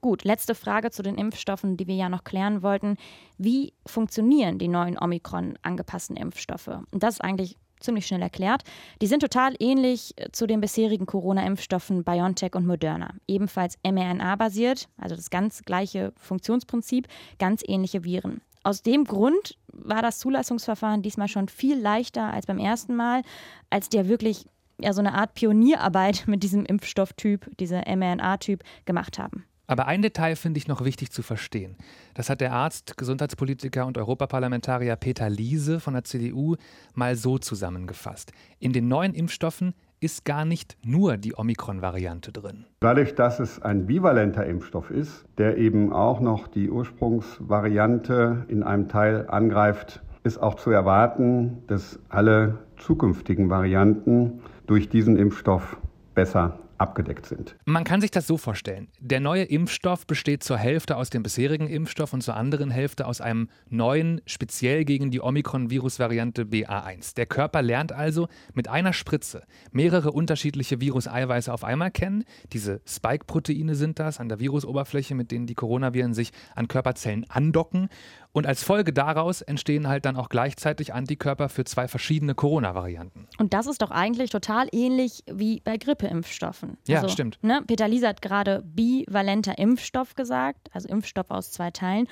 Gut, 0.00 0.24
letzte 0.24 0.56
Frage 0.56 0.90
zu 0.90 1.04
den 1.04 1.16
Impfstoffen, 1.16 1.76
die 1.76 1.86
wir 1.86 1.94
ja 1.94 2.08
noch 2.08 2.24
klären 2.24 2.62
wollten. 2.62 2.96
Wie 3.36 3.72
funktionieren 3.86 4.58
die 4.58 4.68
neuen 4.68 4.98
Omikron 5.00 5.56
angepassten 5.62 6.16
Impfstoffe? 6.16 6.68
Und 6.68 7.02
das 7.04 7.14
ist 7.14 7.20
eigentlich 7.20 7.56
ziemlich 7.80 8.06
schnell 8.06 8.22
erklärt. 8.22 8.62
Die 9.00 9.06
sind 9.06 9.20
total 9.20 9.54
ähnlich 9.58 10.14
äh, 10.16 10.30
zu 10.32 10.46
den 10.46 10.60
bisherigen 10.60 11.06
Corona-Impfstoffen 11.06 12.04
BioNTech 12.04 12.54
und 12.54 12.66
Moderna. 12.66 13.14
Ebenfalls 13.26 13.78
mRNA-basiert, 13.84 14.88
also 14.98 15.16
das 15.16 15.30
ganz 15.30 15.62
gleiche 15.62 16.12
Funktionsprinzip, 16.16 17.08
ganz 17.38 17.62
ähnliche 17.66 18.04
Viren. 18.04 18.40
Aus 18.64 18.82
dem 18.82 19.04
Grund 19.04 19.56
war 19.72 20.02
das 20.02 20.18
Zulassungsverfahren 20.18 21.02
diesmal 21.02 21.28
schon 21.28 21.48
viel 21.48 21.78
leichter 21.78 22.32
als 22.32 22.46
beim 22.46 22.58
ersten 22.58 22.94
Mal, 22.94 23.22
als 23.70 23.88
die 23.88 23.96
ja 23.96 24.08
wirklich 24.08 24.46
ja, 24.80 24.92
so 24.92 25.00
eine 25.00 25.14
Art 25.14 25.34
Pionierarbeit 25.34 26.24
mit 26.26 26.42
diesem 26.42 26.64
Impfstofftyp, 26.64 27.50
dieser 27.58 27.82
mRNA-Typ 27.86 28.62
gemacht 28.84 29.18
haben. 29.18 29.44
Aber 29.68 29.86
ein 29.86 30.00
Detail 30.00 30.34
finde 30.34 30.56
ich 30.56 30.66
noch 30.66 30.82
wichtig 30.82 31.12
zu 31.12 31.22
verstehen. 31.22 31.76
Das 32.14 32.30
hat 32.30 32.40
der 32.40 32.52
Arzt, 32.52 32.96
Gesundheitspolitiker 32.96 33.84
und 33.84 33.98
Europaparlamentarier 33.98 34.96
Peter 34.96 35.28
Liese 35.28 35.78
von 35.78 35.92
der 35.92 36.04
CDU 36.04 36.56
mal 36.94 37.16
so 37.16 37.36
zusammengefasst. 37.36 38.32
In 38.58 38.72
den 38.72 38.88
neuen 38.88 39.12
Impfstoffen 39.12 39.74
ist 40.00 40.24
gar 40.24 40.46
nicht 40.46 40.78
nur 40.82 41.18
die 41.18 41.36
Omikron-Variante 41.36 42.32
drin. 42.32 42.64
Dadurch, 42.80 43.14
dass 43.14 43.40
es 43.40 43.60
ein 43.60 43.86
bivalenter 43.86 44.46
Impfstoff 44.46 44.90
ist, 44.90 45.26
der 45.36 45.58
eben 45.58 45.92
auch 45.92 46.20
noch 46.20 46.48
die 46.48 46.70
Ursprungsvariante 46.70 48.46
in 48.48 48.62
einem 48.62 48.88
Teil 48.88 49.28
angreift, 49.28 50.02
ist 50.24 50.38
auch 50.38 50.54
zu 50.54 50.70
erwarten, 50.70 51.62
dass 51.66 51.98
alle 52.08 52.60
zukünftigen 52.78 53.50
Varianten 53.50 54.40
durch 54.66 54.88
diesen 54.88 55.18
Impfstoff 55.18 55.76
besser 56.14 56.58
abgedeckt 56.78 57.26
sind. 57.26 57.56
Man 57.64 57.84
kann 57.84 58.00
sich 58.00 58.10
das 58.10 58.26
so 58.26 58.36
vorstellen. 58.36 58.88
Der 59.00 59.20
neue 59.20 59.44
Impfstoff 59.44 60.06
besteht 60.06 60.42
zur 60.42 60.56
Hälfte 60.56 60.96
aus 60.96 61.10
dem 61.10 61.22
bisherigen 61.22 61.68
Impfstoff 61.68 62.12
und 62.12 62.22
zur 62.22 62.36
anderen 62.36 62.70
Hälfte 62.70 63.06
aus 63.06 63.20
einem 63.20 63.48
neuen, 63.68 64.20
speziell 64.26 64.84
gegen 64.84 65.10
die 65.10 65.20
Omikron-Virus-Variante 65.20 66.44
BA1. 66.44 67.14
Der 67.16 67.26
Körper 67.26 67.62
lernt 67.62 67.92
also 67.92 68.28
mit 68.54 68.68
einer 68.68 68.92
Spritze 68.92 69.42
mehrere 69.72 70.12
unterschiedliche 70.12 70.80
Viruseiweiße 70.80 71.52
auf 71.52 71.64
einmal 71.64 71.90
kennen. 71.90 72.24
Diese 72.52 72.80
Spike-Proteine 72.86 73.74
sind 73.74 73.98
das 73.98 74.20
an 74.20 74.28
der 74.28 74.40
Virusoberfläche, 74.40 75.14
mit 75.14 75.30
denen 75.30 75.46
die 75.46 75.54
Coronaviren 75.54 76.14
sich 76.14 76.30
an 76.54 76.68
Körperzellen 76.68 77.28
andocken. 77.28 77.88
Und 78.32 78.46
als 78.46 78.62
Folge 78.62 78.92
daraus 78.92 79.42
entstehen 79.42 79.88
halt 79.88 80.04
dann 80.04 80.16
auch 80.16 80.28
gleichzeitig 80.28 80.94
Antikörper 80.94 81.48
für 81.48 81.64
zwei 81.64 81.88
verschiedene 81.88 82.34
Corona-Varianten. 82.34 83.26
Und 83.38 83.54
das 83.54 83.66
ist 83.66 83.82
doch 83.82 83.90
eigentlich 83.90 84.30
total 84.30 84.68
ähnlich 84.72 85.24
wie 85.30 85.60
bei 85.60 85.76
Grippeimpfstoffen. 85.76 86.76
Ja, 86.86 86.98
also, 86.98 87.08
stimmt. 87.08 87.38
Ne, 87.42 87.62
Peter 87.66 87.88
Liese 87.88 88.08
hat 88.08 88.22
gerade 88.22 88.62
bivalenter 88.64 89.58
Impfstoff 89.58 90.14
gesagt, 90.14 90.68
also 90.72 90.88
Impfstoff 90.88 91.30
aus 91.30 91.50
zwei 91.50 91.70
Teilen. 91.70 92.06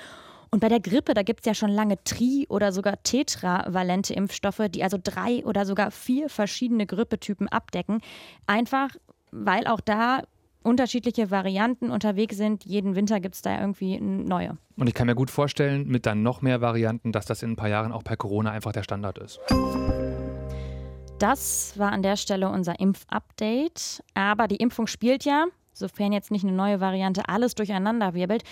Und 0.49 0.61
bei 0.61 0.69
der 0.69 0.79
Grippe, 0.79 1.13
da 1.13 1.23
gibt 1.23 1.41
es 1.41 1.45
ja 1.45 1.53
schon 1.53 1.69
lange 1.69 2.01
tri- 2.03 2.47
oder 2.49 2.71
sogar 2.71 3.03
tetravalente 3.03 4.13
Impfstoffe, 4.13 4.61
die 4.69 4.81
also 4.83 4.97
drei 5.01 5.45
oder 5.45 5.65
sogar 5.65 5.91
vier 5.91 6.29
verschiedene 6.29 6.85
Grippetypen 6.85 7.47
abdecken. 7.49 8.01
Einfach 8.45 8.89
weil 9.31 9.67
auch 9.67 9.81
da 9.81 10.23
unterschiedliche 10.67 11.31
Varianten 11.31 11.89
unterwegs 11.89 12.37
sind. 12.37 12.65
Jeden 12.65 12.95
Winter 12.95 13.19
gibt 13.19 13.35
es 13.35 13.41
da 13.41 13.59
irgendwie 13.59 13.99
neue. 13.99 14.57
Und 14.75 14.87
ich 14.87 14.93
kann 14.93 15.07
mir 15.07 15.15
gut 15.15 15.31
vorstellen, 15.31 15.87
mit 15.87 16.05
dann 16.05 16.21
noch 16.21 16.41
mehr 16.41 16.61
Varianten, 16.61 17.11
dass 17.11 17.25
das 17.25 17.41
in 17.41 17.51
ein 17.51 17.55
paar 17.55 17.69
Jahren 17.69 17.91
auch 17.91 18.03
bei 18.03 18.15
Corona 18.15 18.51
einfach 18.51 18.73
der 18.73 18.83
Standard 18.83 19.17
ist. 19.17 19.39
Das 21.19 21.73
war 21.79 21.91
an 21.91 22.03
der 22.03 22.17
Stelle 22.17 22.49
unser 22.49 22.79
Impfupdate. 22.79 24.03
Aber 24.13 24.47
die 24.47 24.57
Impfung 24.57 24.85
spielt 24.87 25.25
ja, 25.25 25.45
sofern 25.73 26.11
jetzt 26.11 26.29
nicht 26.29 26.43
eine 26.43 26.55
neue 26.55 26.79
Variante 26.79 27.27
alles 27.27 27.55
durcheinander 27.55 28.13
wirbelt, 28.13 28.43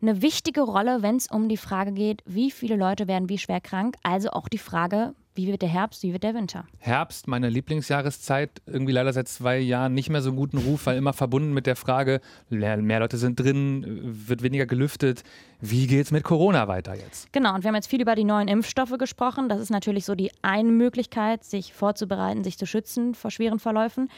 eine 0.00 0.22
wichtige 0.22 0.60
Rolle, 0.60 1.02
wenn 1.02 1.16
es 1.16 1.26
um 1.26 1.48
die 1.48 1.56
Frage 1.56 1.92
geht, 1.92 2.22
wie 2.26 2.50
viele 2.50 2.76
Leute 2.76 3.08
werden 3.08 3.28
wie 3.28 3.38
schwer 3.38 3.60
krank. 3.60 3.96
Also 4.02 4.30
auch 4.30 4.48
die 4.48 4.58
Frage, 4.58 5.14
wie 5.36 5.48
wird 5.48 5.62
der 5.62 5.68
Herbst, 5.68 6.02
wie 6.02 6.12
wird 6.12 6.22
der 6.22 6.34
Winter? 6.34 6.66
Herbst, 6.78 7.28
meine 7.28 7.48
Lieblingsjahreszeit, 7.48 8.62
irgendwie 8.66 8.92
leider 8.92 9.12
seit 9.12 9.28
zwei 9.28 9.58
Jahren 9.58 9.94
nicht 9.94 10.10
mehr 10.10 10.22
so 10.22 10.30
einen 10.30 10.36
guten 10.36 10.58
Ruf, 10.58 10.86
weil 10.86 10.96
immer 10.96 11.12
verbunden 11.12 11.52
mit 11.52 11.66
der 11.66 11.76
Frage, 11.76 12.20
mehr, 12.48 12.76
mehr 12.78 13.00
Leute 13.00 13.16
sind 13.16 13.38
drin, 13.38 13.84
wird 14.02 14.42
weniger 14.42 14.66
gelüftet. 14.66 15.22
Wie 15.60 15.86
geht 15.86 16.06
es 16.06 16.10
mit 16.10 16.24
Corona 16.24 16.68
weiter 16.68 16.94
jetzt? 16.94 17.32
Genau, 17.32 17.54
und 17.54 17.64
wir 17.64 17.68
haben 17.68 17.74
jetzt 17.74 17.88
viel 17.88 18.00
über 18.00 18.14
die 18.14 18.24
neuen 18.24 18.48
Impfstoffe 18.48 18.96
gesprochen. 18.98 19.48
Das 19.48 19.60
ist 19.60 19.70
natürlich 19.70 20.04
so 20.04 20.14
die 20.14 20.30
eine 20.42 20.70
Möglichkeit, 20.70 21.44
sich 21.44 21.72
vorzubereiten, 21.72 22.44
sich 22.44 22.58
zu 22.58 22.66
schützen 22.66 23.14
vor 23.14 23.30
schweren 23.30 23.58
Verläufen. 23.58 24.08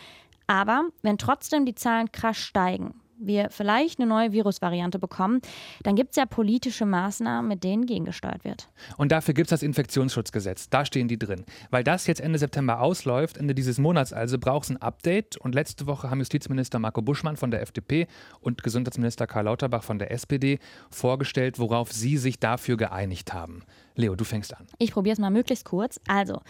Aber 0.47 0.89
wenn 1.03 1.19
trotzdem 1.19 1.67
die 1.67 1.75
Zahlen 1.75 2.11
krass 2.11 2.39
steigen, 2.39 2.95
wir 3.21 3.51
vielleicht 3.51 3.99
eine 3.99 4.09
neue 4.09 4.33
Virusvariante 4.33 4.99
bekommen, 4.99 5.41
dann 5.83 5.97
gibt 5.97 6.11
es 6.11 6.17
ja 6.17 6.27
politische 6.27 6.87
Maßnahmen, 6.87 7.49
mit 7.49 7.65
denen 7.65 7.87
gegengesteuert 7.87 8.45
wird. 8.45 8.69
Und 8.97 9.13
dafür 9.13 9.35
gibt 9.35 9.47
es 9.47 9.51
das 9.51 9.63
Infektionsschutzgesetz. 9.63 10.69
Da 10.69 10.85
stehen 10.85 11.09
die 11.09 11.19
drin. 11.19 11.45
Weil 11.71 11.85
das 11.85 12.07
jetzt 12.07 12.21
Ende 12.21 12.39
September 12.39 12.81
ausläuft, 12.81 13.37
Ende 13.37 13.55
dieses 13.55 13.79
Monats 13.79 14.13
also, 14.13 14.39
braucht 14.39 14.65
es 14.65 14.71
ein 14.71 14.77
Update. 14.79 15.37
Und 15.37 15.55
letzte 15.55 15.87
Woche 15.87 16.11
haben 16.11 16.19
Justizminister 16.19 16.79
Marco 16.79 17.03
Buschmann 17.03 17.37
von 17.37 17.51
der 17.51 17.63
FDP 17.63 18.07
und 18.41 18.63
Gesundheitsminister 18.63 19.27
Karl 19.27 19.45
Lauterbach 19.45 19.83
von 19.83 19.99
der 19.99 20.11
SPD 20.11 20.59
vorgestellt, 20.91 21.59
worauf 21.59 21.93
sie 21.93 22.17
sich 22.17 22.39
dafür 22.39 22.77
geeinigt 22.77 23.33
haben. 23.33 23.63
Leo, 23.95 24.15
du 24.15 24.25
fängst 24.25 24.57
an. 24.57 24.67
Ich 24.79 24.93
probiere 24.93 25.15
es 25.15 25.19
mal 25.19 25.31
möglichst 25.31 25.65
kurz. 25.65 26.01
Also, 26.07 26.41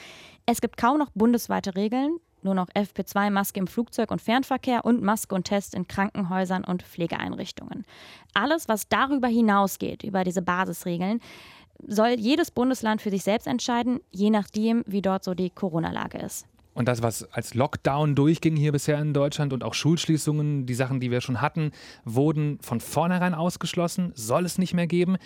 es 0.44 0.60
gibt 0.60 0.76
kaum 0.76 0.98
noch 0.98 1.10
bundesweite 1.14 1.76
Regeln, 1.76 2.18
nur 2.48 2.54
noch 2.54 2.68
FP2-Maske 2.70 3.58
im 3.58 3.66
Flugzeug 3.66 4.10
und 4.10 4.22
Fernverkehr 4.22 4.84
und 4.84 5.02
Maske 5.02 5.34
und 5.34 5.44
Test 5.44 5.74
in 5.74 5.86
Krankenhäusern 5.86 6.64
und 6.64 6.82
Pflegeeinrichtungen. 6.82 7.84
Alles, 8.32 8.68
was 8.68 8.88
darüber 8.88 9.28
hinausgeht, 9.28 10.02
über 10.02 10.24
diese 10.24 10.42
Basisregeln, 10.42 11.20
soll 11.86 12.16
jedes 12.18 12.50
Bundesland 12.50 13.02
für 13.02 13.10
sich 13.10 13.22
selbst 13.22 13.46
entscheiden, 13.46 14.00
je 14.10 14.30
nachdem, 14.30 14.82
wie 14.86 15.02
dort 15.02 15.24
so 15.24 15.34
die 15.34 15.50
Corona-Lage 15.50 16.18
ist. 16.18 16.46
Und 16.78 16.86
das, 16.86 17.02
was 17.02 17.24
als 17.32 17.54
Lockdown 17.54 18.14
durchging 18.14 18.54
hier 18.54 18.70
bisher 18.70 19.00
in 19.00 19.12
Deutschland 19.12 19.52
und 19.52 19.64
auch 19.64 19.74
Schulschließungen, 19.74 20.64
die 20.64 20.74
Sachen, 20.74 21.00
die 21.00 21.10
wir 21.10 21.20
schon 21.20 21.40
hatten, 21.40 21.72
wurden 22.04 22.60
von 22.60 22.78
vornherein 22.78 23.34
ausgeschlossen, 23.34 24.12
soll 24.14 24.44
es 24.44 24.58
nicht 24.58 24.74
mehr 24.74 24.86
geben. 24.86 25.16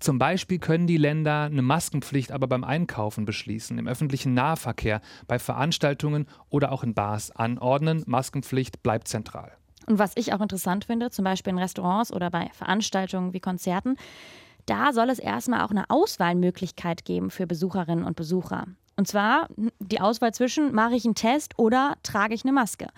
Zum 0.00 0.18
Beispiel 0.18 0.58
können 0.58 0.86
die 0.86 0.96
Länder 0.96 1.42
eine 1.42 1.60
Maskenpflicht 1.60 2.32
aber 2.32 2.46
beim 2.46 2.64
Einkaufen 2.64 3.26
beschließen, 3.26 3.76
im 3.76 3.88
öffentlichen 3.88 4.32
Nahverkehr, 4.32 5.02
bei 5.26 5.38
Veranstaltungen 5.38 6.28
oder 6.48 6.72
auch 6.72 6.82
in 6.82 6.94
Bars 6.94 7.30
anordnen. 7.30 8.02
Maskenpflicht 8.06 8.82
bleibt 8.82 9.06
zentral. 9.06 9.52
Und 9.86 9.98
was 9.98 10.12
ich 10.16 10.32
auch 10.32 10.40
interessant 10.40 10.86
finde, 10.86 11.10
zum 11.10 11.26
Beispiel 11.26 11.52
in 11.52 11.58
Restaurants 11.58 12.10
oder 12.10 12.30
bei 12.30 12.48
Veranstaltungen 12.54 13.34
wie 13.34 13.40
Konzerten, 13.40 13.96
da 14.64 14.94
soll 14.94 15.10
es 15.10 15.18
erstmal 15.18 15.60
auch 15.60 15.72
eine 15.72 15.90
Auswahlmöglichkeit 15.90 17.04
geben 17.04 17.30
für 17.30 17.46
Besucherinnen 17.46 18.06
und 18.06 18.16
Besucher. 18.16 18.64
Und 18.96 19.08
zwar 19.08 19.48
die 19.78 20.00
Auswahl 20.00 20.34
zwischen, 20.34 20.74
mache 20.74 20.94
ich 20.94 21.04
einen 21.04 21.14
Test 21.14 21.58
oder 21.58 21.96
trage 22.02 22.34
ich 22.34 22.44
eine 22.44 22.52
Maske. 22.52 22.88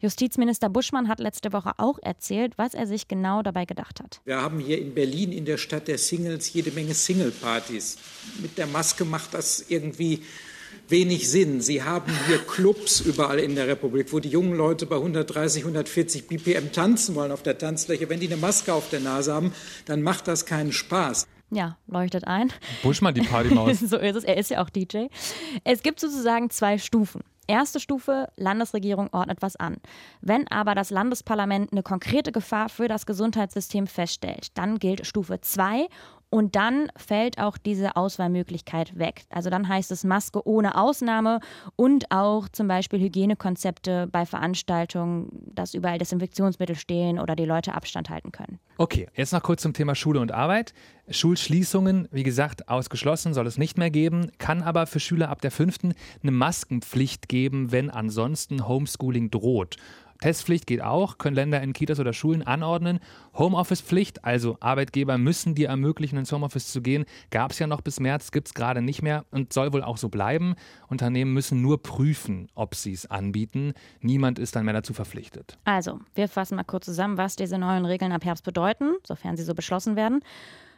Justizminister 0.00 0.68
Buschmann 0.68 1.08
hat 1.08 1.18
letzte 1.18 1.52
Woche 1.52 1.72
auch 1.78 1.98
erzählt, 2.00 2.52
was 2.56 2.74
er 2.74 2.86
sich 2.86 3.08
genau 3.08 3.42
dabei 3.42 3.64
gedacht 3.64 4.00
hat. 4.00 4.20
Wir 4.24 4.40
haben 4.40 4.60
hier 4.60 4.78
in 4.78 4.94
Berlin, 4.94 5.32
in 5.32 5.44
der 5.44 5.56
Stadt 5.56 5.88
der 5.88 5.98
Singles, 5.98 6.52
jede 6.52 6.70
Menge 6.70 6.94
Single-Partys. 6.94 7.98
Mit 8.40 8.58
der 8.58 8.68
Maske 8.68 9.04
macht 9.04 9.34
das 9.34 9.64
irgendwie 9.68 10.22
wenig 10.88 11.28
Sinn. 11.28 11.60
Sie 11.60 11.82
haben 11.82 12.12
hier 12.26 12.38
Clubs 12.38 13.00
überall 13.00 13.40
in 13.40 13.56
der 13.56 13.66
Republik, 13.66 14.12
wo 14.12 14.20
die 14.20 14.28
jungen 14.28 14.56
Leute 14.56 14.86
bei 14.86 14.96
130, 14.96 15.62
140 15.62 16.28
BPM 16.28 16.72
tanzen 16.72 17.14
wollen 17.14 17.32
auf 17.32 17.42
der 17.42 17.58
Tanzfläche. 17.58 18.08
Wenn 18.08 18.20
die 18.20 18.26
eine 18.26 18.36
Maske 18.36 18.72
auf 18.72 18.88
der 18.90 19.00
Nase 19.00 19.34
haben, 19.34 19.52
dann 19.86 20.02
macht 20.02 20.28
das 20.28 20.46
keinen 20.46 20.72
Spaß. 20.72 21.26
Ja, 21.50 21.78
leuchtet 21.86 22.26
ein. 22.26 22.52
Buschmann 22.82 23.14
die 23.14 23.22
Partymaus. 23.22 23.80
so 23.80 23.96
ist 23.96 24.16
es. 24.16 24.24
Er 24.24 24.36
ist 24.36 24.50
ja 24.50 24.62
auch 24.62 24.70
DJ. 24.70 25.06
Es 25.64 25.82
gibt 25.82 26.00
sozusagen 26.00 26.50
zwei 26.50 26.78
Stufen. 26.78 27.22
Erste 27.46 27.80
Stufe, 27.80 28.28
Landesregierung 28.36 29.08
ordnet 29.12 29.40
was 29.40 29.56
an. 29.56 29.78
Wenn 30.20 30.46
aber 30.48 30.74
das 30.74 30.90
Landesparlament 30.90 31.72
eine 31.72 31.82
konkrete 31.82 32.30
Gefahr 32.30 32.68
für 32.68 32.88
das 32.88 33.06
Gesundheitssystem 33.06 33.86
feststellt, 33.86 34.48
dann 34.58 34.78
gilt 34.78 35.06
Stufe 35.06 35.40
2 35.40 35.86
und 36.30 36.56
dann 36.56 36.88
fällt 36.96 37.38
auch 37.38 37.56
diese 37.56 37.96
Auswahlmöglichkeit 37.96 38.98
weg. 38.98 39.24
Also 39.30 39.50
dann 39.50 39.68
heißt 39.68 39.90
es 39.92 40.04
Maske 40.04 40.46
ohne 40.46 40.76
Ausnahme 40.76 41.40
und 41.76 42.10
auch 42.10 42.48
zum 42.48 42.68
Beispiel 42.68 43.00
Hygienekonzepte 43.00 44.06
bei 44.10 44.26
Veranstaltungen, 44.26 45.28
dass 45.54 45.74
überall 45.74 45.98
Desinfektionsmittel 45.98 46.76
stehen 46.76 47.18
oder 47.18 47.34
die 47.34 47.44
Leute 47.44 47.74
Abstand 47.74 48.10
halten 48.10 48.32
können. 48.32 48.58
Okay, 48.76 49.08
jetzt 49.14 49.32
noch 49.32 49.42
kurz 49.42 49.62
zum 49.62 49.72
Thema 49.72 49.94
Schule 49.94 50.20
und 50.20 50.32
Arbeit. 50.32 50.74
Schulschließungen, 51.10 52.08
wie 52.12 52.22
gesagt, 52.22 52.68
ausgeschlossen, 52.68 53.32
soll 53.32 53.46
es 53.46 53.56
nicht 53.56 53.78
mehr 53.78 53.90
geben, 53.90 54.30
kann 54.38 54.62
aber 54.62 54.86
für 54.86 55.00
Schüler 55.00 55.30
ab 55.30 55.40
der 55.40 55.50
fünften 55.50 55.94
eine 56.22 56.32
Maskenpflicht 56.32 57.28
geben, 57.28 57.72
wenn 57.72 57.88
ansonsten 57.88 58.68
Homeschooling 58.68 59.30
droht. 59.30 59.76
Testpflicht 60.20 60.66
geht 60.66 60.82
auch, 60.82 61.18
können 61.18 61.36
Länder 61.36 61.62
in 61.62 61.72
Kitas 61.72 62.00
oder 62.00 62.12
Schulen 62.12 62.42
anordnen. 62.42 63.00
Homeoffice-Pflicht, 63.34 64.24
also 64.24 64.56
Arbeitgeber 64.60 65.16
müssen 65.18 65.54
dir 65.54 65.68
ermöglichen, 65.68 66.18
ins 66.18 66.32
Homeoffice 66.32 66.72
zu 66.72 66.82
gehen, 66.82 67.04
gab 67.30 67.52
es 67.52 67.58
ja 67.58 67.66
noch 67.66 67.80
bis 67.80 68.00
März, 68.00 68.32
gibt 68.32 68.48
es 68.48 68.54
gerade 68.54 68.82
nicht 68.82 69.02
mehr 69.02 69.24
und 69.30 69.52
soll 69.52 69.72
wohl 69.72 69.82
auch 69.82 69.96
so 69.96 70.08
bleiben. 70.08 70.54
Unternehmen 70.88 71.32
müssen 71.32 71.62
nur 71.62 71.82
prüfen, 71.82 72.48
ob 72.54 72.74
sie 72.74 72.92
es 72.92 73.06
anbieten. 73.06 73.74
Niemand 74.00 74.38
ist 74.38 74.56
dann 74.56 74.64
mehr 74.64 74.74
dazu 74.74 74.92
verpflichtet. 74.92 75.58
Also, 75.64 76.00
wir 76.14 76.28
fassen 76.28 76.56
mal 76.56 76.64
kurz 76.64 76.86
zusammen, 76.86 77.16
was 77.16 77.36
diese 77.36 77.58
neuen 77.58 77.84
Regeln 77.84 78.12
ab 78.12 78.24
Herbst 78.24 78.44
bedeuten, 78.44 78.94
sofern 79.06 79.36
sie 79.36 79.44
so 79.44 79.54
beschlossen 79.54 79.96
werden. 79.96 80.20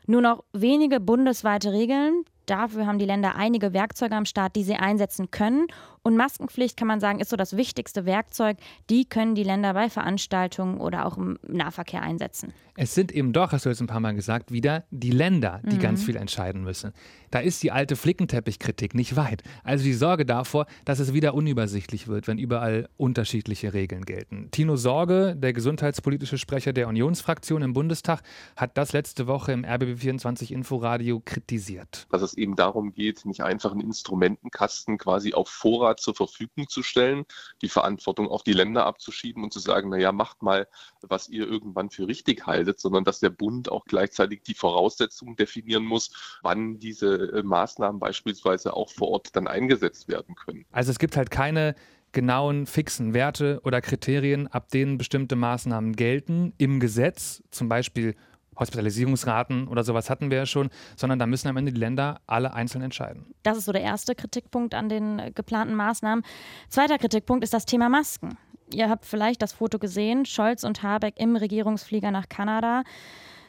Nur 0.06 0.23
noch 0.23 0.44
wenige 0.52 1.00
bundesweite 1.00 1.73
Regeln. 1.73 2.25
Dafür 2.47 2.87
haben 2.87 2.99
die 2.99 3.04
Länder 3.04 3.37
einige 3.37 3.73
Werkzeuge 3.73 4.16
am 4.16 4.25
Start, 4.25 4.56
die 4.56 4.64
sie 4.64 4.75
einsetzen 4.75 5.30
können. 5.30 5.66
Und 6.02 6.16
Maskenpflicht, 6.16 6.78
kann 6.78 6.88
man 6.88 6.99
sagen, 6.99 7.21
ist 7.21 7.28
so 7.28 7.37
das 7.37 7.57
wichtigste 7.57 8.07
Werkzeug. 8.07 8.57
Die 8.88 9.04
können 9.04 9.35
die 9.35 9.42
Länder 9.42 9.75
bei 9.75 9.90
Veranstaltungen 9.90 10.78
oder 10.80 11.04
auch 11.04 11.19
im 11.19 11.38
Nahverkehr 11.47 12.00
einsetzen. 12.00 12.54
Es 12.75 12.95
sind 12.95 13.12
eben 13.12 13.35
doch, 13.35 13.52
hast 13.52 13.66
du 13.66 13.69
jetzt 13.69 13.83
ein 13.83 13.87
paar 13.87 14.00
Mal 14.00 14.14
gesagt, 14.14 14.52
wieder 14.52 14.85
die 14.90 15.11
Länder, 15.11 15.61
die 15.64 15.76
mhm. 15.76 15.80
ganz 15.80 16.02
viel 16.02 16.16
entscheiden 16.16 16.64
müssen. 16.64 16.95
Da 17.30 17.40
ist 17.40 17.62
die 17.62 17.71
alte 17.71 17.95
Flickenteppichkritik 17.95 18.95
nicht 18.95 19.16
weit. 19.16 19.42
Also 19.62 19.85
die 19.85 19.92
Sorge 19.92 20.25
davor, 20.25 20.64
dass 20.87 20.99
es 20.99 21.12
wieder 21.12 21.35
unübersichtlich 21.35 22.09
wird, 22.09 22.26
wenn 22.26 22.38
überall 22.38 22.88
unterschiedliche 22.97 23.75
Regeln 23.75 24.07
gelten. 24.07 24.49
Tino 24.50 24.76
Sorge, 24.76 25.37
der 25.37 25.52
gesundheitspolitische 25.52 26.38
Sprecher 26.38 26.73
der 26.73 26.88
Unionsfraktion 26.88 27.61
im 27.61 27.75
Bundestag, 27.75 28.23
hat 28.57 28.78
das 28.78 28.95
letzte 28.95 29.26
Woche 29.26 29.52
im 29.52 29.66
RBB24 29.66 30.50
Inforadio 30.50 31.21
kritisiert. 31.23 32.07
Dass 32.11 32.23
es 32.23 32.33
eben 32.33 32.57
darum 32.57 32.95
geht, 32.95 33.26
nicht 33.26 33.42
einfach 33.42 33.73
einen 33.73 33.83
Instrumentenkasten 33.83 34.97
quasi 34.97 35.35
auf 35.35 35.49
Vorrat 35.49 35.89
zur 35.97 36.14
Verfügung 36.14 36.68
zu 36.68 36.82
stellen, 36.82 37.25
die 37.62 37.68
Verantwortung 37.68 38.28
auf 38.28 38.42
die 38.42 38.52
Länder 38.52 38.87
abzuschieben 38.87 39.42
und 39.44 39.52
zu 39.52 39.59
sagen, 39.59 39.90
naja, 39.90 40.12
macht 40.12 40.42
mal, 40.42 40.68
was 41.02 41.28
ihr 41.28 41.47
irgendwann 41.47 41.90
für 41.90 42.06
richtig 42.06 42.47
haltet, 42.47 42.80
sondern 42.80 43.04
dass 43.04 43.20
der 43.20 43.30
Bund 43.30 43.70
auch 43.70 43.85
gleichzeitig 43.85 44.42
die 44.42 44.54
Voraussetzungen 44.54 45.37
definieren 45.37 45.85
muss, 45.85 46.38
wann 46.42 46.78
diese 46.78 47.32
äh, 47.32 47.42
Maßnahmen 47.42 48.00
beispielsweise 48.00 48.75
auch 48.75 48.90
vor 48.90 49.09
Ort 49.09 49.37
dann 49.37 49.47
eingesetzt 49.47 50.09
werden 50.09 50.35
können. 50.35 50.64
Also 50.73 50.90
es 50.90 50.99
gibt 50.99 51.16
halt 51.16 51.30
keine 51.30 51.75
genauen 52.12 52.66
fixen 52.66 53.14
Werte 53.14 53.61
oder 53.64 53.80
Kriterien, 53.80 54.49
ab 54.49 54.68
denen 54.70 54.99
bestimmte 54.99 55.37
Maßnahmen 55.37 55.94
gelten 55.94 56.52
im 56.59 56.80
Gesetz, 56.80 57.42
zum 57.50 57.68
Beispiel 57.68 58.16
Hospitalisierungsraten 58.61 59.69
oder 59.69 59.83
sowas 59.83 60.11
hatten 60.11 60.31
wir 60.31 60.38
ja 60.38 60.47
schon, 60.47 60.71
sondern 60.97 61.19
da 61.19 61.26
müssen 61.26 61.49
am 61.49 61.57
Ende 61.57 61.73
die 61.73 61.81
Länder 61.81 62.21
alle 62.26 62.55
einzeln 62.55 62.83
entscheiden. 62.83 63.35
Das 63.43 63.57
ist 63.59 63.64
so 63.64 63.73
der 63.73 63.83
erste 63.83 64.14
Kritikpunkt 64.14 64.75
an 64.75 64.88
den 64.88 65.19
äh, 65.19 65.33
geplanten 65.35 65.75
Maßnahmen. 65.75 66.25
Zweiter 66.69 66.99
Kritikpunkt 66.99 67.43
ist 67.43 67.55
das 67.55 67.67
Thema 67.67 67.88
Masken. 67.88 68.37
Ihr 68.73 68.88
habt 68.88 69.05
vielleicht 69.05 69.43
das 69.43 69.52
Foto 69.52 69.79
gesehen, 69.79 70.25
Scholz 70.26 70.62
und 70.62 70.83
Habeck 70.83 71.14
im 71.19 71.35
Regierungsflieger 71.35 72.11
nach 72.11 72.29
Kanada. 72.29 72.85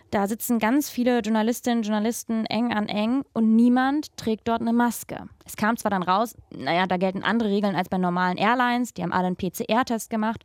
Da 0.10 0.28
sitzen 0.28 0.60
ganz 0.60 0.90
viele 0.90 1.20
Journalistinnen 1.20 1.80
und 1.80 1.84
Journalisten 1.84 2.46
eng 2.48 2.74
an 2.74 2.90
eng 2.90 3.24
und 3.34 3.56
niemand 3.56 4.18
trägt 4.18 4.48
dort 4.48 4.60
eine 4.60 4.74
Maske. 4.74 5.30
Es 5.46 5.56
kam 5.56 5.78
zwar 5.78 5.92
dann 5.92 6.04
raus, 6.04 6.36
naja, 6.50 6.86
da 6.86 6.98
gelten 6.98 7.24
andere 7.24 7.50
Regeln 7.50 7.76
als 7.76 7.88
bei 7.88 7.98
normalen 7.98 8.38
Airlines, 8.38 8.94
die 8.94 9.04
haben 9.04 9.14
alle 9.14 9.28
einen 9.28 9.38
PCR-Test 9.38 10.10
gemacht. 10.10 10.44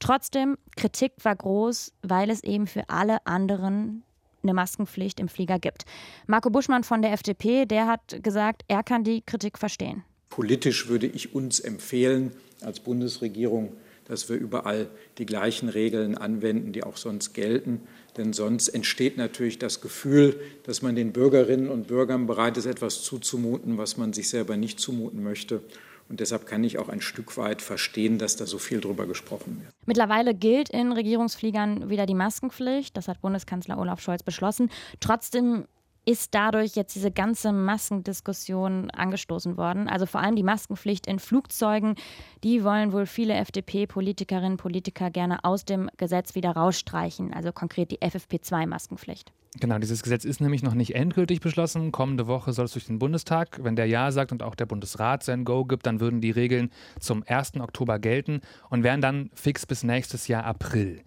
Trotzdem, 0.00 0.58
Kritik 0.76 1.12
war 1.22 1.36
groß, 1.36 1.92
weil 2.02 2.28
es 2.28 2.42
eben 2.42 2.66
für 2.66 2.88
alle 2.88 3.24
anderen 3.26 4.03
eine 4.44 4.54
Maskenpflicht 4.54 5.18
im 5.18 5.28
Flieger 5.28 5.58
gibt. 5.58 5.84
Marco 6.26 6.50
Buschmann 6.50 6.84
von 6.84 7.02
der 7.02 7.12
FDP, 7.12 7.66
der 7.66 7.86
hat 7.86 8.22
gesagt, 8.22 8.62
er 8.68 8.82
kann 8.82 9.02
die 9.02 9.22
Kritik 9.22 9.58
verstehen. 9.58 10.04
Politisch 10.30 10.88
würde 10.88 11.06
ich 11.06 11.34
uns 11.34 11.60
empfehlen, 11.60 12.32
als 12.60 12.80
Bundesregierung 12.80 13.72
dass 14.06 14.28
wir 14.28 14.36
überall 14.36 14.88
die 15.18 15.26
gleichen 15.26 15.68
Regeln 15.68 16.16
anwenden, 16.16 16.72
die 16.72 16.84
auch 16.84 16.96
sonst 16.96 17.32
gelten. 17.32 17.80
Denn 18.16 18.32
sonst 18.32 18.68
entsteht 18.68 19.16
natürlich 19.16 19.58
das 19.58 19.80
Gefühl, 19.80 20.38
dass 20.64 20.82
man 20.82 20.94
den 20.94 21.12
Bürgerinnen 21.12 21.68
und 21.68 21.86
Bürgern 21.88 22.26
bereit 22.26 22.56
ist, 22.56 22.66
etwas 22.66 23.02
zuzumuten, 23.02 23.78
was 23.78 23.96
man 23.96 24.12
sich 24.12 24.28
selber 24.28 24.56
nicht 24.56 24.78
zumuten 24.78 25.22
möchte. 25.22 25.62
Und 26.08 26.20
deshalb 26.20 26.46
kann 26.46 26.62
ich 26.64 26.78
auch 26.78 26.88
ein 26.88 27.00
Stück 27.00 27.36
weit 27.36 27.62
verstehen, 27.62 28.18
dass 28.18 28.36
da 28.36 28.46
so 28.46 28.58
viel 28.58 28.80
drüber 28.80 29.06
gesprochen 29.06 29.60
wird. 29.62 29.72
Mittlerweile 29.86 30.34
gilt 30.34 30.68
in 30.68 30.92
Regierungsfliegern 30.92 31.88
wieder 31.88 32.06
die 32.06 32.14
Maskenpflicht. 32.14 32.96
Das 32.96 33.08
hat 33.08 33.20
Bundeskanzler 33.20 33.78
Olaf 33.78 34.00
Scholz 34.00 34.22
beschlossen. 34.22 34.70
Trotzdem 35.00 35.66
ist 36.04 36.34
dadurch 36.34 36.74
jetzt 36.76 36.94
diese 36.94 37.10
ganze 37.10 37.52
Maskendiskussion 37.52 38.90
angestoßen 38.90 39.56
worden. 39.56 39.88
Also 39.88 40.06
vor 40.06 40.20
allem 40.20 40.36
die 40.36 40.42
Maskenpflicht 40.42 41.06
in 41.06 41.18
Flugzeugen, 41.18 41.94
die 42.42 42.64
wollen 42.64 42.92
wohl 42.92 43.06
viele 43.06 43.34
FDP-Politikerinnen 43.34 44.52
und 44.52 44.58
Politiker 44.58 45.10
gerne 45.10 45.44
aus 45.44 45.64
dem 45.64 45.90
Gesetz 45.96 46.34
wieder 46.34 46.52
rausstreichen. 46.52 47.32
Also 47.32 47.52
konkret 47.52 47.90
die 47.90 47.98
FFP2-Maskenpflicht. 47.98 49.32
Genau, 49.60 49.78
dieses 49.78 50.02
Gesetz 50.02 50.24
ist 50.24 50.40
nämlich 50.40 50.64
noch 50.64 50.74
nicht 50.74 50.96
endgültig 50.96 51.40
beschlossen. 51.40 51.92
Kommende 51.92 52.26
Woche 52.26 52.52
soll 52.52 52.64
es 52.64 52.72
durch 52.72 52.86
den 52.86 52.98
Bundestag. 52.98 53.60
Wenn 53.62 53.76
der 53.76 53.86
Ja 53.86 54.10
sagt 54.10 54.32
und 54.32 54.42
auch 54.42 54.56
der 54.56 54.66
Bundesrat 54.66 55.22
sein 55.22 55.44
Go 55.44 55.64
gibt, 55.64 55.86
dann 55.86 56.00
würden 56.00 56.20
die 56.20 56.32
Regeln 56.32 56.70
zum 56.98 57.22
1. 57.24 57.60
Oktober 57.60 58.00
gelten 58.00 58.40
und 58.68 58.82
wären 58.82 59.00
dann 59.00 59.30
fix 59.34 59.64
bis 59.64 59.84
nächstes 59.84 60.26
Jahr 60.26 60.44
April. 60.44 61.02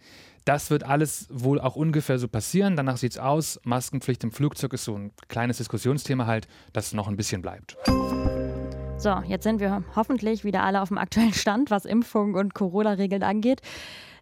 Das 0.47 0.71
wird 0.71 0.83
alles 0.83 1.27
wohl 1.29 1.59
auch 1.59 1.75
ungefähr 1.75 2.19
so 2.19 2.29
passieren. 2.29 2.77
Danach 2.77 2.95
sieht 2.95 3.11
es 3.11 3.17
aus. 3.17 3.59
Maskenpflicht 3.65 4.23
im 4.23 4.31
Flugzeug 4.31 4.71
ist 4.71 4.85
so 4.85 4.95
ein 4.95 5.11
kleines 5.27 5.57
Diskussionsthema 5.57 6.25
halt, 6.25 6.47
das 6.71 6.93
noch 6.93 7.09
ein 7.09 7.17
bisschen 7.17 7.41
bleibt. 7.41 7.75
So, 8.97 9.21
jetzt 9.27 9.43
sind 9.43 9.59
wir 9.59 9.83
hoffentlich 9.93 10.45
wieder 10.45 10.63
alle 10.63 10.81
auf 10.81 10.87
dem 10.87 10.97
aktuellen 10.97 11.33
Stand, 11.33 11.69
was 11.69 11.83
Impfung 11.83 12.33
und 12.35 12.53
Corona-Regeln 12.53 13.23
angeht. 13.23 13.59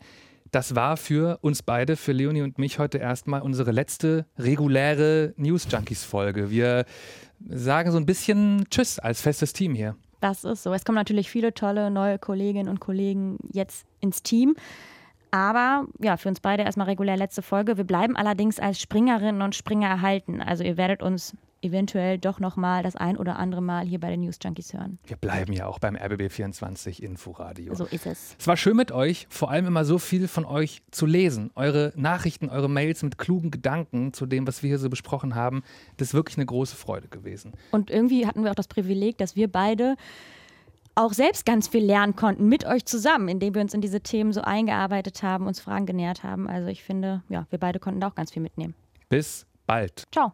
Das 0.56 0.74
war 0.74 0.96
für 0.96 1.38
uns 1.42 1.64
beide, 1.64 1.98
für 1.98 2.14
Leonie 2.14 2.42
und 2.42 2.60
mich 2.60 2.80
heute 2.80 2.98
erstmal 2.98 3.42
unsere 3.42 3.72
letzte 3.72 4.26
reguläre 4.38 5.34
News 5.36 5.68
Junkies 5.70 6.06
Folge. 6.06 6.50
Wir 6.50 6.86
sagen 7.46 7.92
so 7.92 7.98
ein 7.98 8.06
bisschen 8.06 8.64
Tschüss 8.70 8.98
als 8.98 9.20
festes 9.20 9.52
Team 9.52 9.76
hier. 9.76 9.98
Das 10.22 10.46
ist 10.46 10.64
so. 10.64 10.74
Es 10.74 10.86
kommen 10.86 10.96
natürlich 10.96 11.30
viele 11.30 11.54
tolle 11.54 11.92
neue 11.92 12.18
Kolleginnen 12.20 12.70
und 12.70 12.80
Kollegen 12.80 13.38
jetzt 13.52 13.86
ins 14.00 14.24
Team. 14.24 14.56
Aber 15.30 15.88
ja, 16.00 16.16
für 16.16 16.30
uns 16.30 16.40
beide 16.40 16.64
erstmal 16.64 16.88
regulär 16.88 17.18
letzte 17.18 17.42
Folge. 17.42 17.76
Wir 17.76 17.84
bleiben 17.84 18.16
allerdings 18.16 18.58
als 18.58 18.80
Springerinnen 18.80 19.42
und 19.42 19.56
Springer 19.56 19.90
erhalten. 19.90 20.42
Also 20.42 20.64
ihr 20.64 20.78
werdet 20.78 21.04
uns 21.04 21.36
eventuell 21.66 22.18
doch 22.18 22.40
nochmal 22.40 22.84
das 22.84 22.96
ein 22.96 23.18
oder 23.18 23.38
andere 23.38 23.62
Mal 23.62 23.86
hier 23.86 24.00
bei 24.00 24.10
den 24.10 24.22
News 24.22 24.38
Junkies 24.42 24.74
hören. 24.74 25.00
Wir 25.06 25.18
bleiben 25.18 25.52
ja 25.52 25.68
auch 25.68 25.80
beim 25.80 25.96
RBB24 25.96 27.02
Inforadio. 27.02 27.76
So 27.76 27.86
ist 27.86 28.06
es. 28.06 28.36
Es 28.40 28.48
war 28.48 28.56
schön 28.56 28.78
mit 28.78 28.92
euch, 28.92 29.28
vor 29.30 29.52
allem 29.52 29.66
immer 29.66 29.84
so 29.84 29.98
viel 29.98 30.28
von 30.28 30.46
euch 30.46 30.82
zu 30.92 31.06
lesen. 31.06 31.52
Eure 31.56 31.92
Nachrichten, 31.96 32.50
eure 32.50 32.70
Mails 32.70 33.04
mit 33.04 33.18
klugen 33.18 33.52
Gedanken 33.52 34.14
zu 34.14 34.26
dem, 34.26 34.48
was 34.48 34.64
wir 34.64 34.70
hier 34.70 34.80
so 34.80 34.90
besprochen 34.90 35.36
haben. 35.36 35.64
Das 35.98 36.10
ist 36.10 36.14
wirklich 36.14 36.38
eine 36.38 36.46
große 36.46 36.76
Freude 36.76 37.08
gewesen. 37.08 37.54
Und 37.72 37.90
irgendwie 37.90 38.28
hatten 38.28 38.44
wir 38.44 38.52
auch 38.52 38.56
das 38.56 38.68
Privileg, 38.68 39.18
dass 39.18 39.36
wir 39.36 39.52
beide 39.52 39.96
auch 40.96 41.14
selbst 41.14 41.46
ganz 41.46 41.68
viel 41.68 41.84
lernen 41.84 42.16
konnten 42.16 42.48
mit 42.48 42.66
euch 42.66 42.86
zusammen, 42.86 43.28
indem 43.28 43.54
wir 43.54 43.62
uns 43.62 43.74
in 43.74 43.82
diese 43.82 44.02
Themen 44.02 44.32
so 44.32 44.42
eingearbeitet 44.42 45.24
haben, 45.24 45.46
uns 45.46 45.60
Fragen 45.60 45.86
genährt 45.86 46.24
haben. 46.24 46.48
Also 46.48 46.70
ich 46.70 46.84
finde, 46.84 47.22
ja, 47.30 47.46
wir 47.50 47.60
beide 47.60 47.80
konnten 47.80 48.00
da 48.00 48.08
auch 48.08 48.16
ganz 48.16 48.32
viel 48.32 48.42
mitnehmen. 48.42 48.74
Bis 49.10 49.46
bald. 49.68 50.04
Ciao. 50.12 50.34